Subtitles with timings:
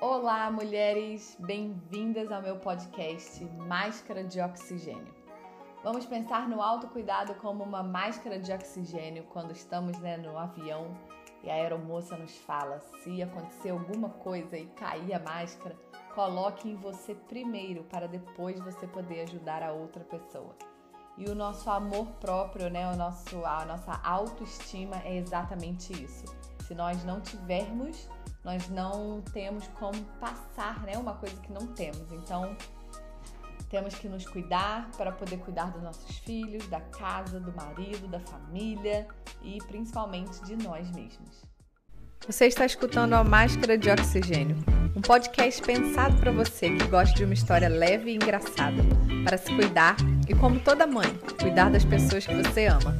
[0.00, 1.36] Olá, mulheres!
[1.40, 5.12] Bem-vindas ao meu podcast Máscara de Oxigênio.
[5.82, 10.96] Vamos pensar no autocuidado como uma máscara de oxigênio quando estamos né, no avião
[11.42, 15.76] e a aeromoça nos fala: se acontecer alguma coisa e cair a máscara,
[16.14, 20.54] coloque em você primeiro para depois você poder ajudar a outra pessoa.
[21.16, 26.24] E o nosso amor próprio, né, o nosso, a nossa autoestima é exatamente isso.
[26.68, 28.08] Se nós não tivermos
[28.44, 32.10] nós não temos como passar, né, uma coisa que não temos.
[32.12, 32.56] Então,
[33.68, 38.20] temos que nos cuidar para poder cuidar dos nossos filhos, da casa, do marido, da
[38.20, 39.06] família
[39.42, 41.42] e principalmente de nós mesmos.
[42.26, 44.56] Você está escutando a Máscara de Oxigênio,
[44.94, 48.82] um podcast pensado para você que gosta de uma história leve e engraçada,
[49.24, 49.96] para se cuidar
[50.28, 51.08] e, como toda mãe,
[51.40, 52.94] cuidar das pessoas que você ama.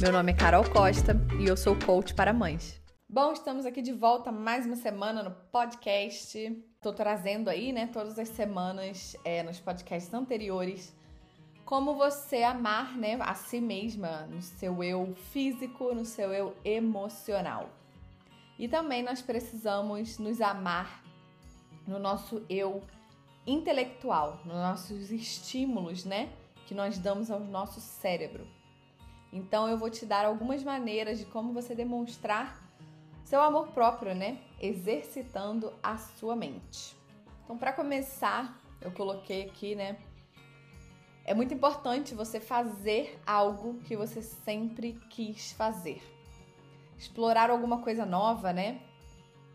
[0.00, 2.81] Meu nome é Carol Costa e eu sou coach para mães.
[3.14, 6.38] Bom, estamos aqui de volta mais uma semana no podcast.
[6.76, 10.96] Estou trazendo aí, né, todas as semanas é, nos podcasts anteriores
[11.66, 17.68] como você amar, né, a si mesma, no seu eu físico, no seu eu emocional.
[18.58, 21.04] E também nós precisamos nos amar
[21.86, 22.82] no nosso eu
[23.46, 26.32] intelectual, nos nossos estímulos, né,
[26.66, 28.48] que nós damos ao nosso cérebro.
[29.30, 32.61] Então eu vou te dar algumas maneiras de como você demonstrar
[33.24, 34.38] seu amor próprio, né?
[34.60, 36.96] Exercitando a sua mente.
[37.44, 39.98] Então, para começar, eu coloquei aqui, né?
[41.24, 46.02] É muito importante você fazer algo que você sempre quis fazer.
[46.98, 48.80] Explorar alguma coisa nova, né?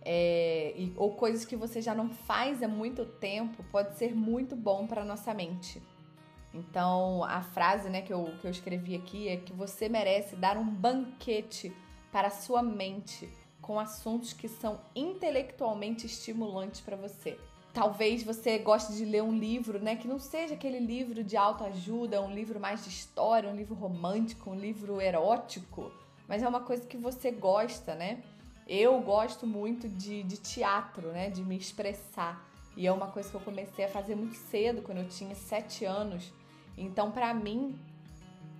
[0.02, 4.56] É, e, ou coisas que você já não faz há muito tempo pode ser muito
[4.56, 5.82] bom para nossa mente.
[6.54, 10.58] Então, a frase né, que, eu, que eu escrevi aqui é que você merece dar
[10.58, 11.76] um banquete
[12.12, 13.30] para a sua mente
[13.68, 17.38] com assuntos que são intelectualmente estimulantes para você.
[17.74, 22.22] Talvez você goste de ler um livro, né, que não seja aquele livro de autoajuda,
[22.22, 25.92] um livro mais de história, um livro romântico, um livro erótico,
[26.30, 28.24] mas é uma coisa que você gosta, né?
[28.66, 32.50] Eu gosto muito de, de teatro, né, de me expressar.
[32.76, 35.84] E é uma coisa que eu comecei a fazer muito cedo, quando eu tinha sete
[35.84, 36.32] anos.
[36.78, 37.78] Então, para mim,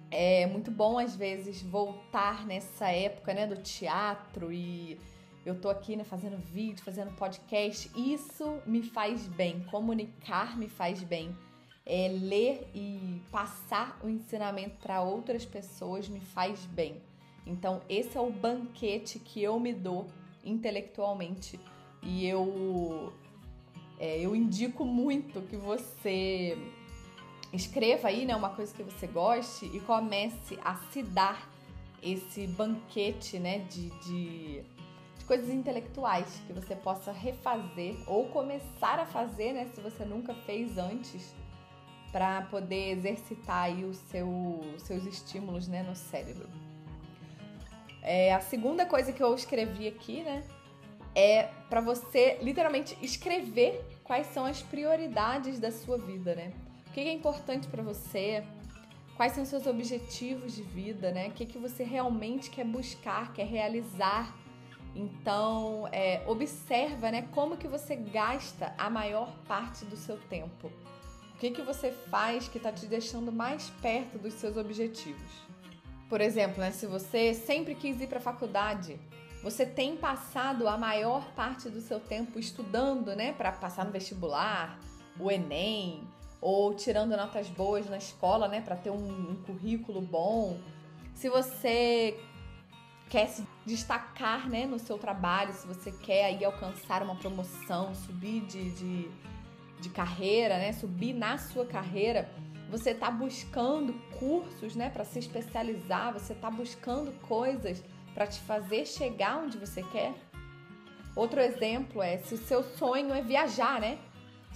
[0.10, 5.00] é muito bom às vezes voltar nessa época, né, do teatro e
[5.46, 7.90] eu tô aqui, né, fazendo vídeo, fazendo podcast.
[7.96, 11.36] Isso me faz bem, comunicar me faz bem.
[11.86, 17.02] É, ler e passar o ensinamento para outras pessoas me faz bem.
[17.46, 20.08] Então, esse é o banquete que eu me dou
[20.44, 21.58] intelectualmente.
[22.04, 23.14] E eu,
[23.98, 26.58] é, eu indico muito que você
[27.54, 31.50] escreva aí, né, uma coisa que você goste e comece a se dar
[32.02, 34.62] esse banquete, né, de, de,
[35.18, 40.34] de, coisas intelectuais que você possa refazer ou começar a fazer, né, se você nunca
[40.34, 41.34] fez antes,
[42.12, 46.50] para poder exercitar aí os seu, seus estímulos, né, no cérebro.
[48.02, 50.44] É, a segunda coisa que eu escrevi aqui, né,
[51.14, 56.54] é para você literalmente escrever quais são as prioridades da sua vida, né?
[57.04, 58.44] Que é importante para você,
[59.16, 61.28] quais são seus objetivos de vida, né?
[61.28, 64.36] O que, que você realmente quer buscar, quer realizar.
[64.96, 70.72] Então, é, observa, né, como que você gasta a maior parte do seu tempo.
[71.36, 75.32] O que, que você faz que está te deixando mais perto dos seus objetivos?
[76.10, 79.00] Por exemplo, né, se você sempre quis ir para a faculdade,
[79.44, 84.80] você tem passado a maior parte do seu tempo estudando, né, para passar no vestibular,
[85.20, 86.08] o Enem,
[86.42, 90.60] ou tirando notas boas na escola, né, para ter um, um, currículo bom.
[91.14, 92.20] Se você
[93.10, 98.42] quer se destacar, né, no seu trabalho, se você quer aí alcançar uma promoção, subir
[98.42, 99.12] de, de,
[99.80, 102.30] de carreira, né, subir na sua carreira,
[102.70, 107.84] você está buscando cursos, né, para se especializar, você está buscando coisas
[108.14, 110.14] para te fazer chegar onde você quer.
[111.16, 113.98] Outro exemplo é se o seu sonho é viajar, né?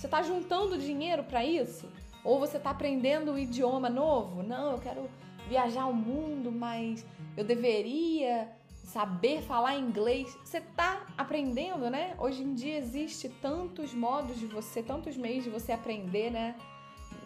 [0.02, 1.88] Você está juntando dinheiro para isso?
[2.24, 4.42] Ou você está aprendendo um idioma novo?
[4.42, 5.08] Não, eu quero
[5.48, 7.06] viajar o mundo, mas
[7.38, 8.50] eu deveria
[8.84, 10.36] saber falar inglês.
[10.44, 12.16] Você está aprendendo, né?
[12.18, 16.56] Hoje em dia existe tantos modos de você, tantos meios de você aprender, né?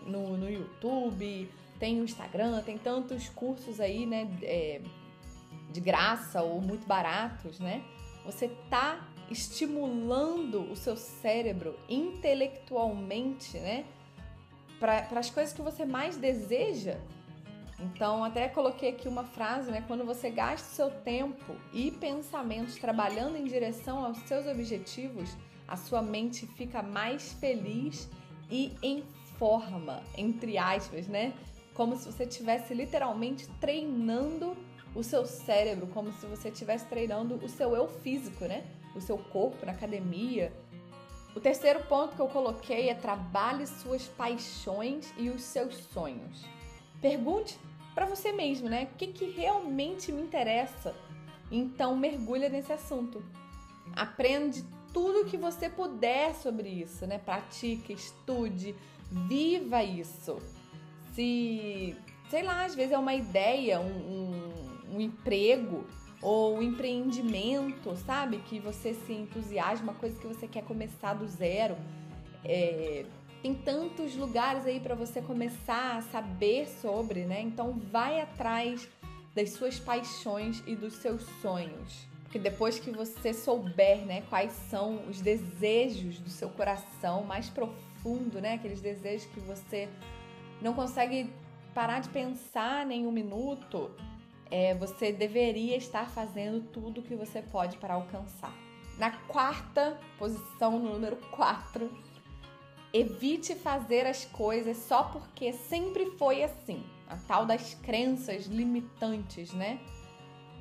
[0.06, 1.50] No, no YouTube,
[1.80, 4.28] tem o Instagram, tem tantos cursos aí, né?
[4.44, 4.82] É,
[5.72, 7.82] de graça ou muito baratos, né?
[8.26, 13.86] Você tá estimulando o seu cérebro intelectualmente, né?
[14.80, 16.98] Para as coisas que você mais deseja.
[17.80, 19.84] Então, até coloquei aqui uma frase, né?
[19.88, 25.36] Quando você gasta seu tempo e pensamentos trabalhando em direção aos seus objetivos,
[25.68, 28.10] a sua mente fica mais feliz
[28.50, 29.04] e em
[29.38, 31.34] forma, entre aspas, né?
[31.74, 34.56] Como se você estivesse literalmente treinando
[34.94, 38.64] o seu cérebro, como se você estivesse treinando o seu eu físico, né?
[38.96, 40.54] O seu corpo na academia.
[41.36, 46.46] O terceiro ponto que eu coloquei é trabalhe suas paixões e os seus sonhos.
[47.02, 47.60] Pergunte
[47.94, 48.90] para você mesmo, né?
[48.92, 50.96] O que, que realmente me interessa?
[51.52, 53.24] Então mergulha nesse assunto.
[53.96, 57.18] Aprende tudo que você puder sobre isso, né?
[57.18, 58.74] Pratique, estude,
[59.10, 60.38] viva isso.
[61.14, 61.96] Se,
[62.30, 65.86] sei lá, às vezes é uma ideia, um, um, um emprego
[66.22, 68.38] ou empreendimento, sabe?
[68.40, 71.76] Que você se entusiasma, coisa que você quer começar do zero.
[72.44, 73.06] É,
[73.42, 77.42] tem tantos lugares aí para você começar a saber sobre, né?
[77.42, 78.90] Então vai atrás
[79.36, 82.08] das suas paixões e dos seus sonhos.
[82.24, 88.42] Porque depois que você souber, né, quais são os desejos do seu coração mais profundo,
[88.42, 89.88] né, aqueles desejos que você
[90.62, 91.30] não consegue
[91.74, 93.92] parar de pensar nem um minuto,
[94.50, 98.54] é, você deveria estar fazendo tudo o que você pode para alcançar.
[98.98, 101.92] Na quarta posição, no número 4,
[102.94, 106.84] evite fazer as coisas só porque sempre foi assim.
[107.08, 109.80] A tal das crenças limitantes, né?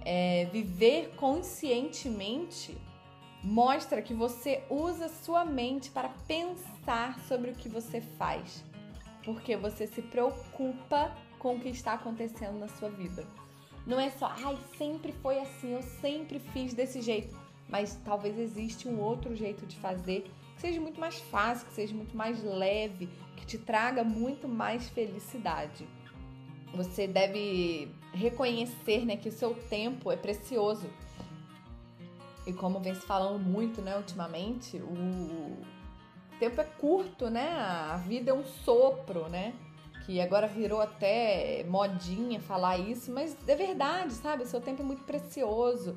[0.04, 2.76] É, viver conscientemente
[3.42, 8.64] mostra que você usa sua mente para pensar sobre o que você faz,
[9.22, 13.26] porque você se preocupa com o que está acontecendo na sua vida.
[13.86, 17.36] Não é só, ai, sempre foi assim, eu sempre fiz desse jeito.
[17.68, 21.94] Mas talvez existe um outro jeito de fazer que seja muito mais fácil, que seja
[21.94, 25.86] muito mais leve, que te traga muito mais felicidade.
[26.74, 30.88] Você deve reconhecer né, que o seu tempo é precioso.
[32.46, 35.56] E como vem se falando muito né, ultimamente, o
[36.38, 37.48] tempo é curto, né?
[37.48, 39.54] A vida é um sopro, né?
[40.04, 44.42] Que agora virou até modinha falar isso, mas é verdade, sabe?
[44.42, 45.96] O seu tempo é muito precioso.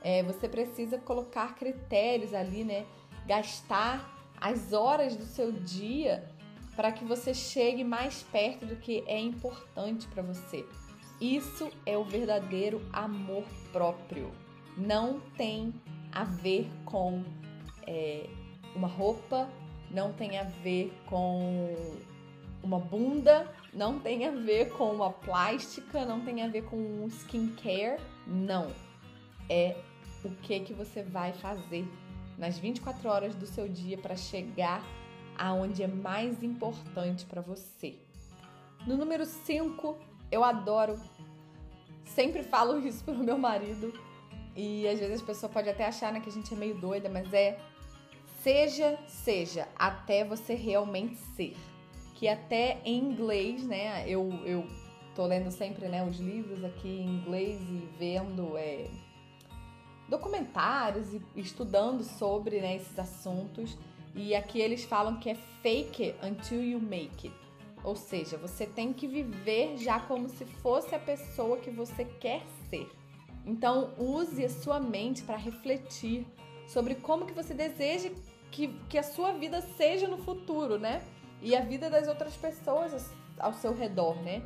[0.00, 2.86] É, você precisa colocar critérios ali, né?
[3.26, 6.28] Gastar as horas do seu dia
[6.76, 10.64] para que você chegue mais perto do que é importante para você.
[11.20, 14.30] Isso é o verdadeiro amor próprio.
[14.76, 15.74] Não tem
[16.12, 17.24] a ver com
[17.84, 18.28] é,
[18.76, 19.50] uma roupa,
[19.90, 21.74] não tem a ver com
[22.62, 27.06] uma bunda, não tem a ver com uma plástica, não tem a ver com um
[27.06, 28.72] skincare, não.
[29.48, 29.76] É
[30.24, 31.86] o que que você vai fazer
[32.36, 34.82] nas 24 horas do seu dia para chegar
[35.36, 37.96] aonde é mais importante para você.
[38.86, 39.96] No número 5,
[40.30, 41.00] eu adoro,
[42.04, 43.92] sempre falo isso pro meu marido,
[44.56, 47.08] e às vezes a pessoa pode até achar né, que a gente é meio doida,
[47.08, 47.58] mas é
[48.42, 51.56] seja, seja, até você realmente ser
[52.18, 54.04] que até em inglês, né?
[54.08, 54.66] Eu, eu
[55.14, 58.90] tô lendo sempre né, os livros aqui em inglês e vendo é,
[60.08, 63.78] documentários e estudando sobre né, esses assuntos.
[64.16, 67.36] E aqui eles falam que é fake until you make it.
[67.84, 72.42] Ou seja, você tem que viver já como se fosse a pessoa que você quer
[72.68, 72.90] ser.
[73.46, 76.26] Então, use a sua mente para refletir
[76.66, 78.10] sobre como que você deseja
[78.50, 81.00] que, que a sua vida seja no futuro, né?
[81.42, 84.42] E a vida das outras pessoas ao seu redor, né?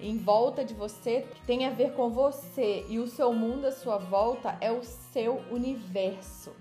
[0.00, 3.98] Em volta de você, tem a ver com você e o seu mundo à sua
[3.98, 6.52] volta é o seu universo.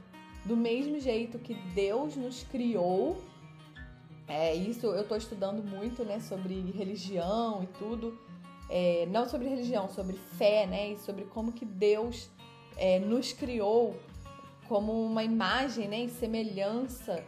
[0.44, 3.22] Do mesmo jeito que Deus nos criou,
[4.28, 8.18] é isso eu estou estudando muito, né, sobre religião e tudo.
[8.70, 12.30] É, não sobre religião, sobre fé, né, e sobre como que Deus
[12.76, 13.96] é, nos criou
[14.68, 17.24] como uma imagem, né, e semelhança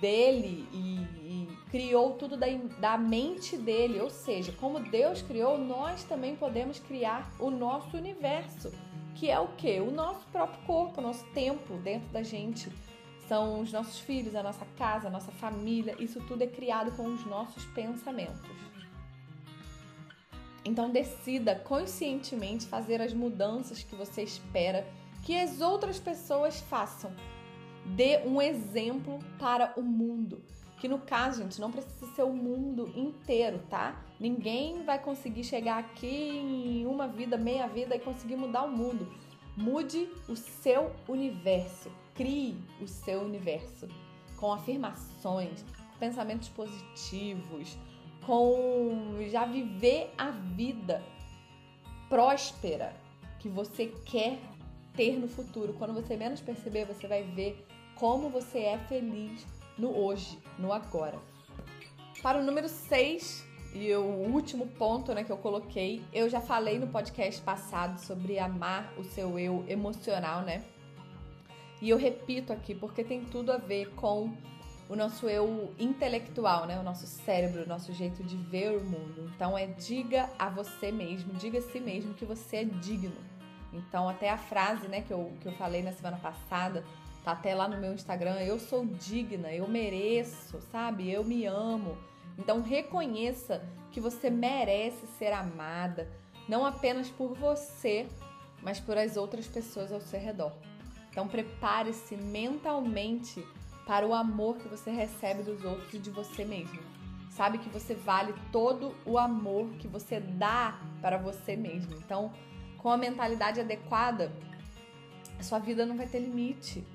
[0.00, 1.43] dele e, e
[1.74, 2.46] criou tudo da,
[2.78, 4.00] da mente dele.
[4.00, 8.72] Ou seja, como Deus criou, nós também podemos criar o nosso universo,
[9.16, 9.80] que é o que?
[9.80, 12.70] O nosso próprio corpo, o nosso tempo dentro da gente.
[13.26, 15.96] São os nossos filhos, a nossa casa, a nossa família.
[15.98, 18.40] Isso tudo é criado com os nossos pensamentos.
[20.64, 24.86] Então decida conscientemente fazer as mudanças que você espera
[25.24, 27.12] que as outras pessoas façam
[27.84, 30.40] dê um exemplo para o mundo.
[30.78, 34.02] Que no caso, gente, não precisa ser o mundo inteiro, tá?
[34.18, 39.08] Ninguém vai conseguir chegar aqui em uma vida, meia vida e conseguir mudar o mundo.
[39.56, 43.88] Mude o seu universo, crie o seu universo
[44.36, 45.64] com afirmações,
[45.98, 47.78] pensamentos positivos,
[48.26, 51.02] com já viver a vida
[52.08, 52.94] próspera
[53.38, 54.38] que você quer
[54.94, 55.74] ter no futuro.
[55.74, 59.46] Quando você menos perceber, você vai ver como você é feliz
[59.78, 61.18] no hoje, no agora.
[62.22, 66.78] Para o número 6, e o último ponto né, que eu coloquei, eu já falei
[66.78, 70.64] no podcast passado sobre amar o seu eu emocional, né?
[71.82, 74.32] E eu repito aqui porque tem tudo a ver com
[74.88, 76.78] o nosso eu intelectual, né?
[76.78, 79.28] O nosso cérebro, o nosso jeito de ver o mundo.
[79.34, 83.16] Então é diga a você mesmo, diga a si mesmo que você é digno.
[83.72, 86.84] Então até a frase, né, que eu, que eu falei na semana passada,
[87.24, 91.10] tá até lá no meu Instagram, eu sou digna, eu mereço, sabe?
[91.10, 91.96] Eu me amo.
[92.38, 96.08] Então reconheça que você merece ser amada,
[96.46, 98.06] não apenas por você,
[98.62, 100.52] mas por as outras pessoas ao seu redor.
[101.10, 103.42] Então prepare-se mentalmente
[103.86, 106.80] para o amor que você recebe dos outros e de você mesmo.
[107.30, 111.94] Sabe que você vale todo o amor que você dá para você mesmo.
[111.96, 112.32] Então,
[112.78, 114.32] com a mentalidade adequada,
[115.38, 116.86] a sua vida não vai ter limite.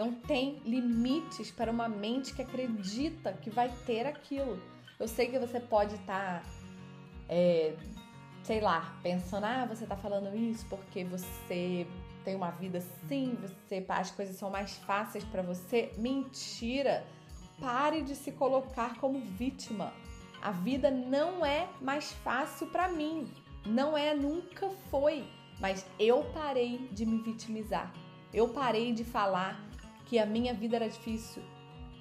[0.00, 4.58] Não tem limites para uma mente que acredita que vai ter aquilo.
[4.98, 6.48] Eu sei que você pode estar, tá,
[7.28, 7.76] é,
[8.42, 11.86] sei lá, pensando, ah, você está falando isso porque você
[12.24, 15.92] tem uma vida assim, você as coisas são mais fáceis para você.
[15.98, 17.06] Mentira!
[17.60, 19.92] Pare de se colocar como vítima.
[20.40, 23.30] A vida não é mais fácil para mim.
[23.66, 25.28] Não é, nunca foi.
[25.60, 27.92] Mas eu parei de me vitimizar.
[28.32, 29.68] Eu parei de falar
[30.10, 31.40] que a minha vida era difícil,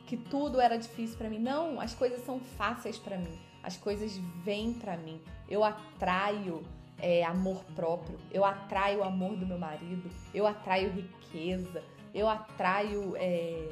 [0.08, 1.38] que tudo era difícil para mim.
[1.38, 3.38] Não, as coisas são fáceis para mim.
[3.62, 5.22] As coisas vêm para mim.
[5.48, 6.64] Eu atraio
[6.98, 13.16] é, amor próprio, eu atraio o amor do meu marido, eu atraio riqueza, eu atraio
[13.16, 13.70] é,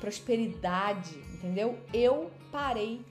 [0.00, 1.78] prosperidade, entendeu?
[1.94, 3.06] Eu parei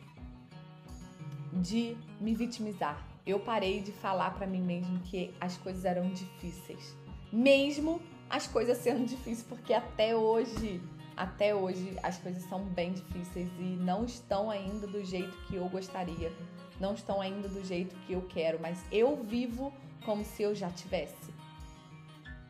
[1.53, 3.07] de me vitimizar.
[3.25, 6.97] Eu parei de falar para mim mesmo que as coisas eram difíceis,
[7.31, 10.81] mesmo as coisas sendo difíceis, porque até hoje,
[11.15, 15.67] até hoje as coisas são bem difíceis e não estão ainda do jeito que eu
[15.69, 16.31] gostaria
[16.79, 19.73] não estão ainda do jeito que eu quero, mas eu vivo
[20.05, 21.33] como se eu já tivesse.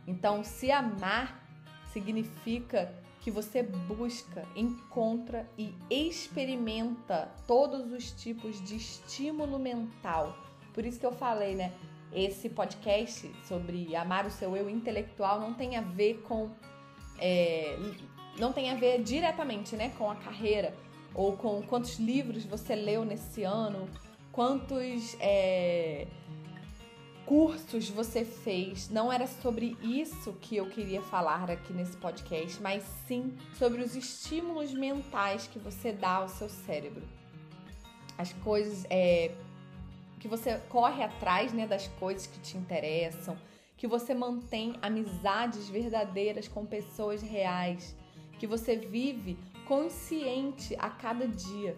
[0.05, 1.43] Então, se amar
[1.91, 10.37] significa que você busca, encontra e experimenta todos os tipos de estímulo mental.
[10.73, 11.73] Por isso que eu falei, né?
[12.13, 16.49] Esse podcast sobre amar o seu eu intelectual não tem a ver com.
[17.19, 17.77] É,
[18.37, 20.73] não tem a ver diretamente né, com a carreira
[21.13, 23.89] ou com quantos livros você leu nesse ano
[24.31, 26.07] quantos é,
[27.25, 28.89] cursos você fez.
[28.89, 33.95] Não era sobre isso que eu queria falar aqui nesse podcast, mas sim sobre os
[33.95, 37.03] estímulos mentais que você dá ao seu cérebro.
[38.17, 39.31] As coisas é,
[40.19, 43.37] que você corre atrás né, das coisas que te interessam,
[43.77, 47.95] que você mantém amizades verdadeiras com pessoas reais,
[48.37, 51.75] que você vive consciente a cada dia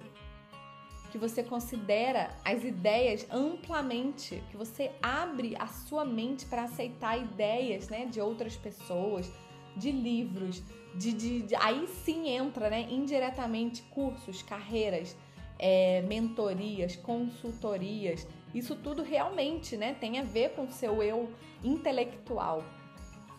[1.12, 7.90] que você considera as ideias amplamente, que você abre a sua mente para aceitar ideias
[7.90, 9.30] né, de outras pessoas,
[9.76, 10.64] de livros,
[10.96, 15.16] de, de, de, aí sim entra né, indiretamente cursos, carreiras,
[15.62, 18.27] é, mentorias, consultorias.
[18.53, 21.32] Isso tudo realmente né, tem a ver com o seu eu
[21.63, 22.63] intelectual.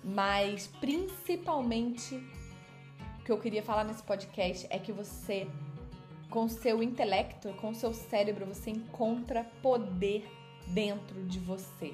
[0.02, 2.14] Mas principalmente
[3.20, 5.46] o que eu queria falar nesse podcast é que você
[6.30, 10.26] com seu intelecto, com seu cérebro, você encontra poder
[10.68, 11.92] dentro de você.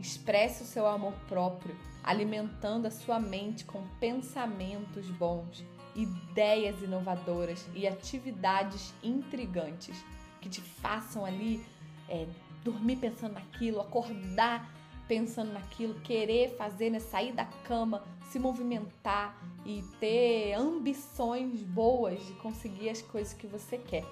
[0.00, 5.64] Expresse o seu amor próprio, alimentando a sua mente com pensamentos bons,
[6.00, 10.04] ideias inovadoras e atividades intrigantes
[10.40, 11.64] que te façam ali
[12.08, 12.26] é,
[12.62, 14.72] dormir pensando naquilo, acordar
[15.08, 22.34] pensando naquilo, querer fazer, né, sair da cama, se movimentar e ter ambições boas de
[22.34, 24.04] conseguir as coisas que você quer.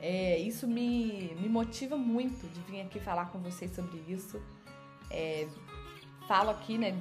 [0.00, 4.40] É, isso me, me motiva muito de vir aqui falar com vocês sobre isso.
[5.10, 5.48] É,
[6.28, 6.92] falo aqui, né,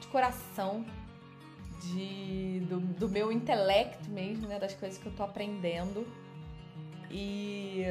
[0.00, 0.84] de coração,
[1.80, 6.06] de, do, do meu intelecto mesmo, né, das coisas que eu tô aprendendo.
[7.10, 7.84] E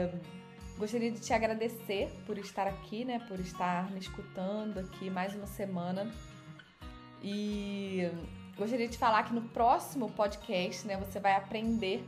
[0.77, 3.20] Gostaria de te agradecer por estar aqui, né?
[3.27, 6.12] Por estar me escutando aqui mais uma semana.
[7.22, 8.08] E
[8.56, 12.08] gostaria de falar que no próximo podcast, né, você vai aprender.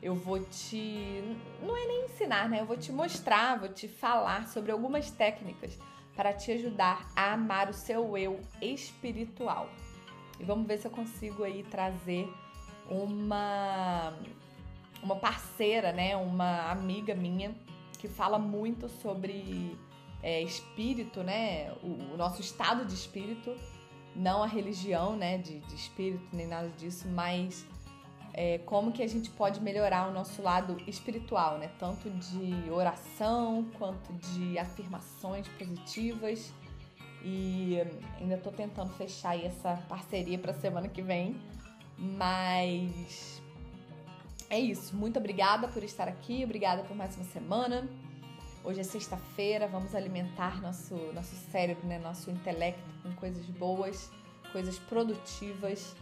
[0.00, 1.20] Eu vou te.
[1.60, 2.60] Não é nem ensinar, né?
[2.60, 5.76] Eu vou te mostrar, vou te falar sobre algumas técnicas
[6.14, 9.68] para te ajudar a amar o seu eu espiritual.
[10.38, 12.32] E vamos ver se eu consigo aí trazer
[12.88, 14.14] uma
[15.02, 17.54] uma parceira, né, uma amiga minha
[17.98, 19.78] que fala muito sobre
[20.22, 21.72] é, espírito, né?
[21.82, 23.54] O, o, nosso estado de espírito
[24.14, 27.66] não a religião, né, de, de espírito nem nada disso, mas
[28.32, 31.70] é, como que a gente pode melhorar o nosso lado espiritual, né?
[31.78, 36.52] Tanto de oração quanto de afirmações positivas.
[37.22, 37.78] E
[38.20, 41.36] ainda tô tentando fechar aí essa parceria para semana que vem,
[41.98, 43.42] mas
[44.48, 44.94] é isso.
[44.94, 47.88] Muito obrigada por estar aqui, obrigada por mais uma semana.
[48.62, 51.98] Hoje é sexta-feira, vamos alimentar nosso, nosso cérebro, né?
[51.98, 54.10] nosso intelecto com coisas boas,
[54.52, 55.94] coisas produtivas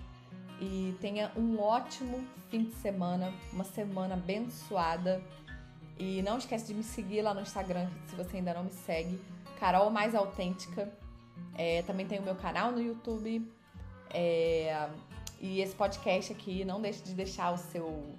[0.61, 5.23] e tenha um ótimo fim de semana, uma semana abençoada.
[5.99, 9.21] E não esquece de me seguir lá no Instagram se você ainda não me segue,
[9.61, 10.93] Carol Mais Autêntica.
[11.57, 13.51] É, também tem o meu canal no YouTube.
[14.11, 14.89] É,
[15.41, 18.19] e esse podcast aqui, não deixe de deixar o seu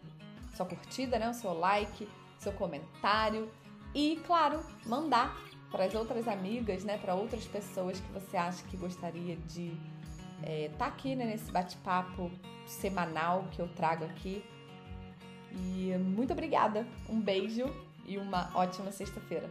[0.55, 2.07] sua curtida, né, o seu like,
[2.39, 3.51] seu comentário
[3.93, 5.38] e, claro, mandar
[5.69, 9.77] para as outras amigas, né, para outras pessoas que você acha que gostaria de
[10.43, 12.31] é, tá aqui né, nesse bate-papo
[12.65, 14.43] semanal que eu trago aqui.
[15.51, 17.65] E muito obrigada, um beijo
[18.05, 19.50] e uma ótima sexta-feira.